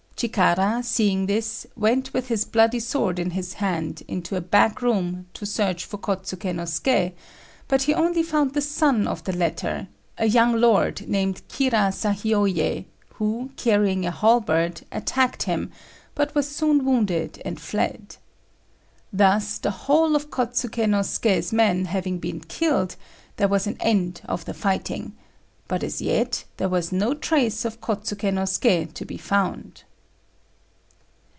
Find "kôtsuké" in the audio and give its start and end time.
5.97-6.53, 20.29-20.87, 27.81-28.31